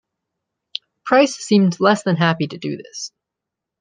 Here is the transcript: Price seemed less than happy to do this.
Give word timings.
Price 1.05 1.35
seemed 1.35 1.79
less 1.79 2.01
than 2.01 2.15
happy 2.15 2.47
to 2.47 2.57
do 2.57 2.75
this. 2.75 3.11